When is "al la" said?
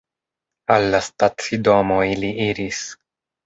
0.75-1.03